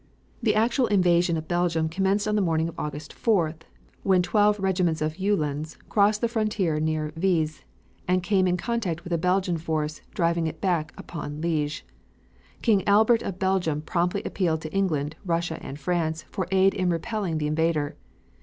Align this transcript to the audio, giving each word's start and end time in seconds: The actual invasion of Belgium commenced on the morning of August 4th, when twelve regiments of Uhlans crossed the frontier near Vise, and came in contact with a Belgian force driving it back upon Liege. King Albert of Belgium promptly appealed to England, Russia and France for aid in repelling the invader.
The 0.41 0.55
actual 0.55 0.87
invasion 0.87 1.37
of 1.37 1.47
Belgium 1.47 1.87
commenced 1.87 2.27
on 2.27 2.33
the 2.35 2.41
morning 2.41 2.67
of 2.67 2.79
August 2.79 3.13
4th, 3.15 3.61
when 4.01 4.23
twelve 4.23 4.59
regiments 4.59 4.99
of 4.99 5.19
Uhlans 5.19 5.77
crossed 5.89 6.21
the 6.21 6.27
frontier 6.27 6.79
near 6.79 7.13
Vise, 7.15 7.63
and 8.07 8.23
came 8.23 8.47
in 8.47 8.57
contact 8.57 9.03
with 9.03 9.13
a 9.13 9.19
Belgian 9.19 9.59
force 9.59 10.01
driving 10.15 10.47
it 10.47 10.59
back 10.59 10.91
upon 10.97 11.39
Liege. 11.39 11.85
King 12.63 12.81
Albert 12.87 13.21
of 13.21 13.37
Belgium 13.37 13.83
promptly 13.83 14.23
appealed 14.25 14.61
to 14.61 14.73
England, 14.73 15.17
Russia 15.23 15.59
and 15.61 15.77
France 15.79 16.23
for 16.31 16.47
aid 16.49 16.73
in 16.73 16.89
repelling 16.89 17.37
the 17.37 17.45
invader. 17.45 17.95